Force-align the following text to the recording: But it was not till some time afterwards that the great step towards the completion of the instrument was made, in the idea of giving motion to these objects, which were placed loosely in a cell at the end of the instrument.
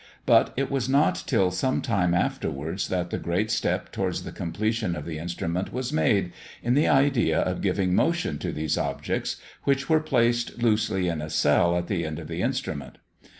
But 0.25 0.51
it 0.57 0.71
was 0.71 0.89
not 0.89 1.13
till 1.27 1.51
some 1.51 1.79
time 1.79 2.15
afterwards 2.15 2.87
that 2.87 3.11
the 3.11 3.19
great 3.19 3.51
step 3.51 3.91
towards 3.91 4.23
the 4.23 4.31
completion 4.31 4.95
of 4.95 5.05
the 5.05 5.19
instrument 5.19 5.71
was 5.71 5.93
made, 5.93 6.33
in 6.63 6.73
the 6.73 6.87
idea 6.87 7.39
of 7.41 7.61
giving 7.61 7.93
motion 7.93 8.39
to 8.39 8.51
these 8.51 8.79
objects, 8.79 9.35
which 9.63 9.89
were 9.89 9.99
placed 9.99 10.57
loosely 10.59 11.07
in 11.07 11.21
a 11.21 11.29
cell 11.29 11.77
at 11.77 11.85
the 11.85 12.03
end 12.03 12.17
of 12.17 12.29
the 12.29 12.41
instrument. 12.41 12.97